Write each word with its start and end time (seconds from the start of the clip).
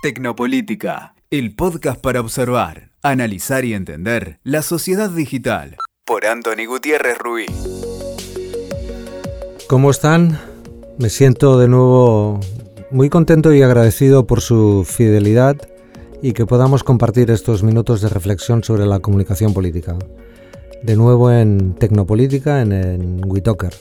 Tecnopolítica, 0.00 1.16
el 1.28 1.56
podcast 1.56 2.00
para 2.00 2.20
observar, 2.20 2.92
analizar 3.02 3.64
y 3.64 3.74
entender 3.74 4.38
la 4.44 4.62
sociedad 4.62 5.10
digital. 5.10 5.76
Por 6.04 6.24
Anthony 6.24 6.66
Gutiérrez 6.68 7.18
Ruiz. 7.18 7.50
¿Cómo 9.66 9.90
están? 9.90 10.38
Me 10.98 11.10
siento 11.10 11.58
de 11.58 11.66
nuevo 11.66 12.38
muy 12.92 13.10
contento 13.10 13.52
y 13.52 13.62
agradecido 13.62 14.24
por 14.24 14.40
su 14.40 14.86
fidelidad 14.88 15.56
y 16.22 16.32
que 16.32 16.46
podamos 16.46 16.84
compartir 16.84 17.32
estos 17.32 17.64
minutos 17.64 18.00
de 18.00 18.08
reflexión 18.08 18.62
sobre 18.62 18.86
la 18.86 19.00
comunicación 19.00 19.52
política. 19.52 19.96
De 20.80 20.94
nuevo 20.94 21.32
en 21.32 21.74
Tecnopolítica, 21.74 22.62
en, 22.62 22.70
en 22.70 23.20
Witoker. 23.28 23.74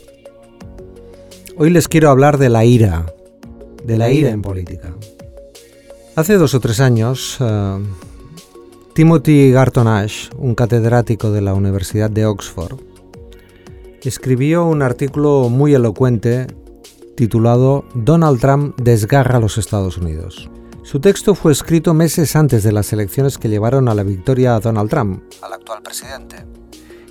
Hoy 1.57 1.69
les 1.69 1.87
quiero 1.87 2.09
hablar 2.09 2.39
de 2.39 2.49
la 2.49 2.65
ira, 2.65 3.05
de 3.83 3.97
la 3.97 4.09
ira 4.09 4.31
en 4.31 4.41
política. 4.41 4.95
Hace 6.17 6.33
dos 6.39 6.55
o 6.55 6.59
tres 6.59 6.79
años, 6.79 7.39
uh, 7.39 7.79
Timothy 8.93 9.51
Garton 9.51 9.87
Ash, 9.87 10.29
un 10.35 10.55
catedrático 10.55 11.29
de 11.29 11.41
la 11.41 11.53
Universidad 11.53 12.09
de 12.09 12.25
Oxford, 12.25 12.79
escribió 14.01 14.65
un 14.65 14.81
artículo 14.81 15.47
muy 15.49 15.75
elocuente 15.75 16.47
titulado 17.15 17.85
Donald 17.93 18.39
Trump 18.39 18.75
desgarra 18.81 19.39
los 19.39 19.59
Estados 19.59 19.99
Unidos. 19.99 20.49
Su 20.81 20.99
texto 20.99 21.35
fue 21.35 21.51
escrito 21.51 21.93
meses 21.93 22.35
antes 22.35 22.63
de 22.63 22.71
las 22.71 22.91
elecciones 22.93 23.37
que 23.37 23.49
llevaron 23.49 23.87
a 23.87 23.93
la 23.93 24.01
victoria 24.01 24.55
a 24.55 24.59
Donald 24.59 24.89
Trump, 24.89 25.21
al 25.43 25.53
actual 25.53 25.83
presidente, 25.83 26.37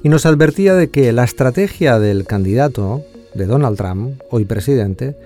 y 0.02 0.08
nos 0.08 0.26
advertía 0.26 0.74
de 0.74 0.90
que 0.90 1.12
la 1.12 1.22
estrategia 1.22 2.00
del 2.00 2.26
candidato, 2.26 3.02
de 3.36 3.46
Donald 3.46 3.76
Trump, 3.76 4.20
hoy 4.32 4.46
presidente, 4.46 5.16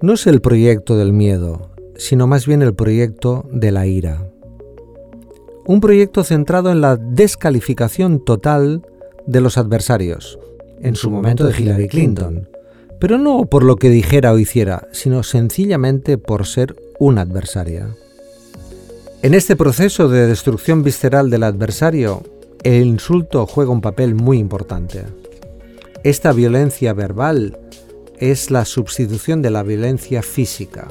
no 0.00 0.14
es 0.14 0.26
el 0.26 0.40
proyecto 0.40 0.96
del 0.96 1.12
miedo, 1.12 1.68
sino 1.98 2.26
más 2.26 2.46
bien 2.46 2.62
el 2.62 2.74
proyecto 2.74 3.46
de 3.52 3.72
la 3.72 3.86
ira. 3.86 4.26
Un 5.66 5.80
proyecto 5.80 6.24
centrado 6.24 6.72
en 6.72 6.80
la 6.80 6.96
descalificación 6.96 8.24
total 8.24 8.86
de 9.26 9.42
los 9.42 9.58
adversarios, 9.58 10.38
en 10.80 10.96
su 10.96 11.10
momento 11.10 11.46
de 11.46 11.60
Hillary 11.60 11.88
Clinton, 11.88 12.48
pero 12.98 13.18
no 13.18 13.44
por 13.44 13.64
lo 13.64 13.76
que 13.76 13.90
dijera 13.90 14.32
o 14.32 14.38
hiciera, 14.38 14.88
sino 14.92 15.22
sencillamente 15.22 16.16
por 16.16 16.46
ser 16.46 16.74
una 16.98 17.22
adversaria. 17.22 17.94
En 19.20 19.34
este 19.34 19.56
proceso 19.56 20.08
de 20.08 20.26
destrucción 20.26 20.82
visceral 20.82 21.28
del 21.28 21.42
adversario, 21.42 22.22
el 22.62 22.86
insulto 22.86 23.46
juega 23.46 23.72
un 23.72 23.80
papel 23.80 24.14
muy 24.14 24.38
importante. 24.38 25.02
Esta 26.04 26.32
violencia 26.32 26.92
verbal 26.92 27.58
es 28.18 28.50
la 28.50 28.64
sustitución 28.64 29.42
de 29.42 29.50
la 29.50 29.62
violencia 29.62 30.22
física. 30.22 30.88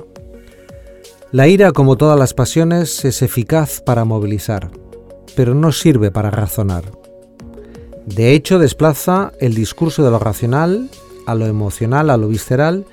La 1.31 1.47
ira, 1.49 1.73
como 1.73 1.97
todas 1.97 2.17
las 2.17 2.33
pasiones, 2.33 3.03
es 3.03 3.21
eficaz 3.21 3.81
para 3.81 4.05
movilizar, 4.05 4.71
pero 5.35 5.53
no 5.53 5.73
sirve 5.73 6.09
para 6.09 6.31
razonar. 6.31 6.85
De 8.05 8.31
hecho, 8.31 8.59
desplaza 8.59 9.33
el 9.41 9.53
discurso 9.53 10.05
de 10.05 10.11
lo 10.11 10.19
racional 10.19 10.89
a 11.25 11.35
lo 11.35 11.45
emocional, 11.45 12.09
a 12.09 12.17
lo 12.17 12.29
visceral, 12.29 12.85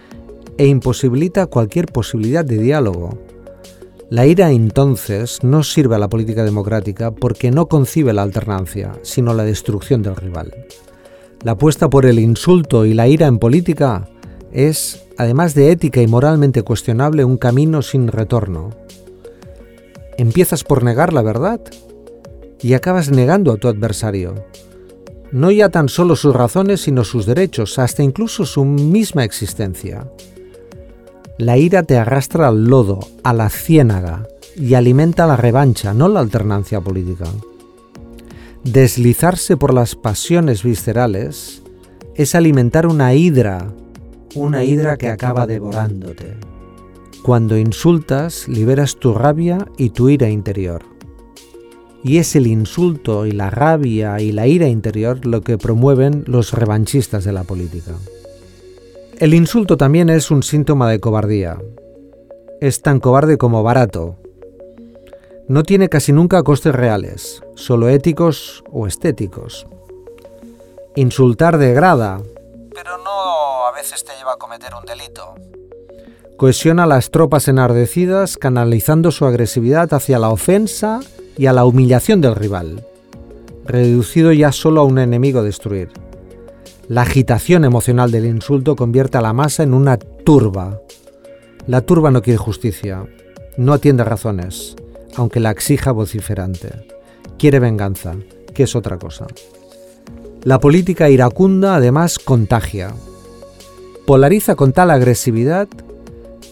e 0.59 0.67
imposibilita 0.67 1.47
cualquier 1.47 1.87
posibilidad 1.87 2.45
de 2.45 2.59
diálogo. 2.59 3.19
La 4.11 4.27
ira 4.27 4.51
entonces 4.51 5.39
no 5.43 5.63
sirve 5.63 5.95
a 5.95 6.01
la 6.01 6.09
política 6.09 6.45
democrática 6.45 7.13
porque 7.13 7.53
no 7.53 7.67
concibe 7.67 8.13
la 8.13 8.23
alternancia, 8.23 8.93
sino 9.03 9.33
la 9.33 9.45
destrucción 9.45 10.03
del 10.03 10.17
rival. 10.17 10.53
La 11.43 11.53
apuesta 11.53 11.89
por 11.89 12.05
el 12.07 12.19
insulto 12.19 12.85
y 12.85 12.95
la 12.95 13.07
ira 13.07 13.29
en 13.29 13.39
política 13.39 14.09
es 14.55 15.05
además 15.19 15.55
de 15.55 15.71
ética 15.71 16.01
y 16.01 16.07
moralmente 16.07 16.63
cuestionable, 16.63 17.25
un 17.25 17.37
camino 17.37 17.83
sin 17.83 18.09
retorno. 18.09 18.71
Empiezas 20.17 20.65
por 20.65 20.83
negar 20.83 21.13
la 21.13 21.23
verdad 21.23 21.61
y 22.61 22.75
acabas 22.75 23.11
negando 23.11 23.53
a 23.53 23.57
tu 23.57 23.69
adversario. 23.69 24.47
No 25.33 25.51
ya 25.51 25.69
tan 25.69 25.89
solo 25.89 26.15
sus 26.17 26.35
razones, 26.35 26.83
sino 26.83 27.05
sus 27.05 27.27
derechos, 27.27 27.79
hasta 27.79 28.03
incluso 28.03 28.47
su 28.47 28.65
misma 28.65 29.25
existencia. 29.25 30.09
La 31.37 31.57
ira 31.57 31.83
te 31.83 31.99
arrastra 31.99 32.47
al 32.49 32.65
lodo, 32.67 33.01
a 33.25 33.33
la 33.33 33.51
ciénaga, 33.51 34.29
y 34.57 34.75
alimenta 34.75 35.27
la 35.27 35.37
revancha, 35.37 35.93
no 35.93 36.09
la 36.09 36.21
alternancia 36.21 36.81
política. 36.81 37.25
Deslizarse 38.63 39.57
por 39.57 39.75
las 39.75 39.97
pasiones 39.97 40.63
viscerales 40.63 41.63
es 42.15 42.37
alimentar 42.37 42.87
una 42.87 43.15
hidra 43.15 43.73
una 44.35 44.65
hidra 44.65 44.97
que 44.97 45.09
acaba 45.09 45.47
devorándote. 45.47 46.35
Cuando 47.23 47.57
insultas, 47.57 48.49
liberas 48.49 48.97
tu 48.97 49.15
rabia 49.15 49.67
y 49.79 49.91
tu 49.91 50.09
ira 50.09 50.29
interior. 50.29 50.83
Y 52.03 52.19
es 52.19 52.37
el 52.37 52.47
insulto 52.47 53.25
y 53.25 53.33
la 53.33 53.49
rabia 53.49 54.21
y 54.21 54.33
la 54.33 54.47
ira 54.47 54.69
interior 54.69 55.25
lo 55.25 55.41
que 55.41 55.57
promueven 55.57 56.25
los 56.27 56.53
revanchistas 56.53 57.25
de 57.25 57.33
la 57.33 57.45
política. 57.45 57.93
El 59.19 59.33
insulto 59.33 59.77
también 59.77 60.11
es 60.11 60.31
un 60.31 60.43
síntoma 60.43 60.91
de 60.91 61.01
cobardía. 61.01 61.57
Es 62.61 62.83
tan 62.83 63.01
cobarde 63.01 63.39
como 63.39 63.63
barato. 63.63 64.17
No 65.49 65.63
tiene 65.63 65.89
casi 65.89 66.13
nunca 66.13 66.43
costes 66.43 66.75
reales, 66.75 67.43
solo 67.55 67.89
éticos 67.89 68.65
o 68.71 68.87
estéticos. 68.87 69.67
Insultar 70.97 71.59
degrada, 71.59 72.21
pero 72.75 72.99
no 72.99 73.67
a 73.67 73.73
veces 73.73 74.05
te 74.05 74.13
lleva 74.17 74.33
a 74.33 74.37
cometer 74.37 74.73
un 74.79 74.85
delito. 74.85 75.35
Cohesiona 76.37 76.83
a 76.83 76.87
las 76.87 77.11
tropas 77.11 77.47
enardecidas 77.47 78.37
canalizando 78.37 79.13
su 79.13 79.25
agresividad 79.25 79.95
hacia 79.95 80.19
la 80.19 80.31
ofensa 80.31 81.01
y 81.39 81.47
a 81.47 81.53
la 81.53 81.65
humillación 81.65 82.21
del 82.21 82.35
rival, 82.35 82.85
reducido 83.65 84.33
ya 84.33 84.51
solo 84.51 84.81
a 84.81 84.85
un 84.85 84.99
enemigo 84.99 85.39
a 85.39 85.43
destruir. 85.45 85.91
La 86.89 87.03
agitación 87.03 87.65
emocional 87.65 88.11
del 88.11 88.27
insulto 88.27 88.77
convierte 88.77 89.17
a 89.17 89.23
la 89.23 89.33
masa 89.33 89.63
en 89.63 89.73
una 89.73 89.97
turba. 89.97 90.81
La 91.67 91.81
turba 91.81 92.11
no 92.11 92.21
quiere 92.21 92.37
justicia, 92.37 93.07
no 93.57 93.73
atiende 93.73 94.05
razones, 94.05 94.77
aunque 95.17 95.41
la 95.41 95.51
exija 95.51 95.93
vociferante. 95.93 96.87
Quiere 97.39 97.59
venganza, 97.61 98.17
que 98.53 98.65
es 98.65 98.77
otra 98.77 98.99
cosa. 98.99 99.27
La 100.45 100.61
política 100.61 101.09
iracunda 101.09 101.77
además 101.77 102.19
contagia. 102.19 102.95
Polariza 104.07 104.57
con 104.57 104.75
tal 104.75 104.91
agresividad 104.91 105.69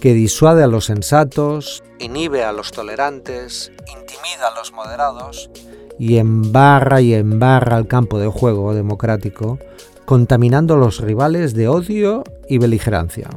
que 0.01 0.15
disuade 0.15 0.63
a 0.63 0.67
los 0.67 0.87
sensatos, 0.87 1.85
inhibe 1.99 2.43
a 2.43 2.53
los 2.53 2.73
tolerantes, 2.73 3.71
intimida 3.81 4.49
a 4.51 4.59
los 4.59 4.73
moderados 4.73 5.51
y 5.99 6.17
embarra 6.17 7.03
y 7.03 7.13
embarra 7.13 7.77
el 7.77 7.87
campo 7.87 8.19
de 8.19 8.29
juego 8.29 8.73
democrático, 8.73 9.59
contaminando 10.07 10.73
a 10.73 10.79
los 10.79 11.01
rivales 11.01 11.53
de 11.53 11.69
odio 11.69 12.25
y 12.49 12.57
beligerancia. 12.57 13.29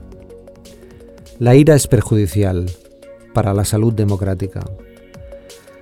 La 1.38 1.56
ira 1.56 1.76
es 1.76 1.88
perjudicial 1.88 2.72
para 3.34 3.54
la 3.54 3.66
salud 3.66 3.92
democrática 3.92 4.62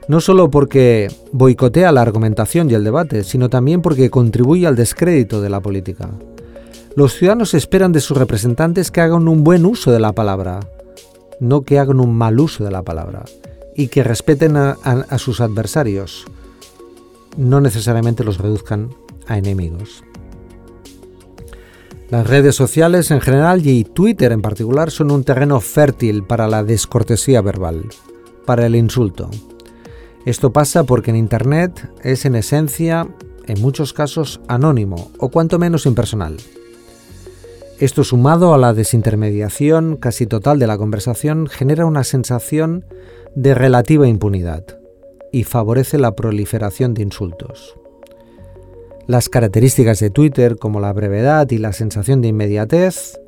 no 0.07 0.19
solo 0.19 0.49
porque 0.49 1.09
boicotea 1.31 1.91
la 1.91 2.01
argumentación 2.01 2.69
y 2.69 2.73
el 2.73 2.83
debate, 2.83 3.23
sino 3.23 3.49
también 3.49 3.81
porque 3.81 4.09
contribuye 4.09 4.67
al 4.67 4.75
descrédito 4.75 5.41
de 5.41 5.49
la 5.49 5.61
política. 5.61 6.09
Los 6.95 7.13
ciudadanos 7.13 7.53
esperan 7.53 7.91
de 7.91 8.01
sus 8.01 8.17
representantes 8.17 8.91
que 8.91 9.01
hagan 9.01 9.27
un 9.27 9.43
buen 9.43 9.65
uso 9.65 9.91
de 9.91 9.99
la 9.99 10.13
palabra, 10.13 10.59
no 11.39 11.61
que 11.61 11.79
hagan 11.79 11.99
un 11.99 12.13
mal 12.13 12.39
uso 12.39 12.63
de 12.63 12.71
la 12.71 12.83
palabra, 12.83 13.23
y 13.75 13.87
que 13.87 14.03
respeten 14.03 14.57
a, 14.57 15.17
sus 15.17 15.41
adversarios, 15.41 16.25
no 17.37 17.61
necesariamente 17.61 18.23
los 18.23 18.37
reduzcan 18.37 18.89
a 19.27 19.37
enemigos. 19.37 20.03
Las 22.11 22.27
redes 22.27 22.55
sociales 22.55 23.09
en 23.09 23.21
general 23.21 23.65
y 23.65 23.85
Twitter 23.85 24.31
en 24.31 24.43
particular 24.43 24.91
son 24.91 25.09
un 25.09 25.23
terreno 25.23 25.59
fértil 25.61 26.23
para 26.23 26.47
la 26.47 26.63
descortesía 26.63 27.41
verbal, 27.41 27.85
para 28.45 28.67
el 28.67 28.75
insulto, 28.75 29.31
esto 30.25 30.53
pasa 30.53 30.85
porque 30.85 31.11
en 31.11 31.17
Internet 31.17 31.89
es 32.01 32.25
en 32.25 32.35
esencia, 32.35 33.07
en 33.45 33.61
muchos 33.61 33.91
casos, 33.91 34.39
anónimo 34.47 35.11
o 35.19 35.29
cuanto 35.29 35.59
menos 35.59 35.85
impersonal. 35.85 36.37
Esto 37.79 38.05
sumado 38.05 38.53
a 38.53 38.57
la 38.57 38.73
desintermediación 38.73 39.97
casi 39.97 40.25
total 40.25 40.59
de 40.59 40.67
la 40.67 40.77
conversación 40.77 41.47
genera 41.47 41.85
una 41.85 42.05
sensación 42.05 42.85
de 43.35 43.53
relativa 43.53 44.07
impunidad 44.07 44.63
y 45.33 45.43
favorece 45.43 45.97
la 45.97 46.15
proliferación 46.15 46.93
de 46.93 47.01
insultos. 47.01 47.75
Las 49.07 49.27
características 49.27 49.99
de 49.99 50.09
Twitter, 50.11 50.55
como 50.55 50.79
la 50.79 50.93
brevedad 50.93 51.49
y 51.51 51.57
la 51.57 51.73
sensación 51.73 52.21
de 52.21 52.29
inmediatez, 52.29 53.19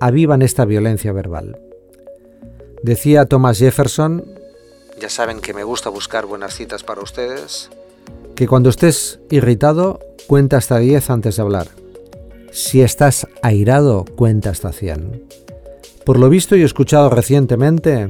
avivan 0.00 0.42
esta 0.42 0.66
violencia 0.66 1.12
verbal. 1.12 1.58
Decía 2.82 3.24
Thomas 3.24 3.58
Jefferson 3.58 4.39
ya 5.00 5.08
saben 5.08 5.40
que 5.40 5.54
me 5.54 5.64
gusta 5.64 5.90
buscar 5.90 6.26
buenas 6.26 6.54
citas 6.54 6.84
para 6.84 7.00
ustedes, 7.00 7.70
que 8.36 8.46
cuando 8.46 8.70
estés 8.70 9.20
irritado, 9.30 10.00
cuenta 10.26 10.56
hasta 10.56 10.78
10 10.78 11.10
antes 11.10 11.36
de 11.36 11.42
hablar. 11.42 11.68
Si 12.52 12.80
estás 12.80 13.26
airado, 13.42 14.04
cuenta 14.16 14.50
hasta 14.50 14.72
100. 14.72 15.24
Por 16.04 16.18
lo 16.18 16.28
visto 16.28 16.56
y 16.56 16.62
escuchado 16.62 17.10
recientemente, 17.10 18.08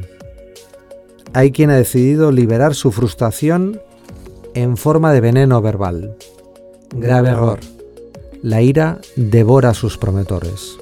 hay 1.33 1.51
quien 1.53 1.71
ha 1.71 1.77
decidido 1.77 2.31
liberar 2.31 2.75
su 2.75 2.93
frustración 2.93 3.81
en 4.55 4.77
forma 4.77 5.13
de 5.13 5.21
veneno 5.21 5.61
verbal. 5.61 6.17
Grave 6.95 7.31
error. 7.31 7.61
La 8.43 8.63
ira 8.63 9.01
devora 9.17 9.71
a 9.71 9.75
sus 9.75 9.99
promotores. 9.99 10.79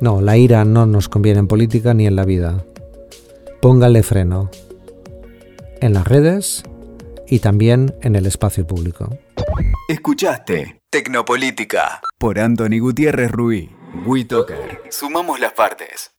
No, 0.00 0.20
la 0.20 0.36
ira 0.36 0.64
no 0.64 0.86
nos 0.86 1.08
conviene 1.08 1.40
en 1.40 1.48
política 1.48 1.94
ni 1.94 2.06
en 2.06 2.16
la 2.16 2.24
vida. 2.24 2.64
Póngale 3.60 4.02
freno. 4.02 4.50
En 5.80 5.94
las 5.94 6.06
redes 6.06 6.62
y 7.26 7.40
también 7.40 7.94
en 8.02 8.16
el 8.16 8.26
espacio 8.26 8.66
público. 8.66 9.18
Escuchaste 9.88 10.80
Tecnopolítica 10.90 12.00
por 12.18 12.38
Anthony 12.38 12.78
Gutiérrez 12.80 13.30
Ruiz. 13.30 13.70
WeToker. 14.06 14.82
Sumamos 14.90 15.40
las 15.40 15.52
partes. 15.52 16.13